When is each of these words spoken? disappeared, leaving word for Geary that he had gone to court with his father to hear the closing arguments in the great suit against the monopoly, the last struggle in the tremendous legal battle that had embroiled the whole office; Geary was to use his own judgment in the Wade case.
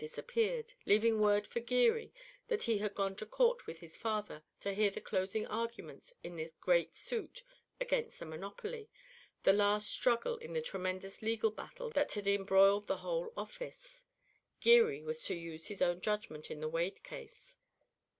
disappeared, 0.03 0.73
leaving 0.87 1.19
word 1.19 1.45
for 1.45 1.59
Geary 1.59 2.11
that 2.47 2.63
he 2.63 2.79
had 2.79 2.95
gone 2.95 3.15
to 3.15 3.23
court 3.23 3.67
with 3.67 3.77
his 3.77 3.95
father 3.95 4.41
to 4.59 4.73
hear 4.73 4.89
the 4.89 4.99
closing 4.99 5.45
arguments 5.45 6.11
in 6.23 6.35
the 6.37 6.51
great 6.59 6.95
suit 6.95 7.43
against 7.79 8.17
the 8.17 8.25
monopoly, 8.25 8.89
the 9.43 9.53
last 9.53 9.87
struggle 9.87 10.37
in 10.37 10.53
the 10.53 10.59
tremendous 10.63 11.21
legal 11.21 11.51
battle 11.51 11.91
that 11.91 12.13
had 12.13 12.25
embroiled 12.27 12.87
the 12.87 12.97
whole 12.97 13.31
office; 13.37 14.03
Geary 14.59 15.03
was 15.03 15.23
to 15.25 15.35
use 15.35 15.67
his 15.67 15.83
own 15.83 16.01
judgment 16.01 16.49
in 16.49 16.61
the 16.61 16.67
Wade 16.69 17.03
case. 17.03 17.59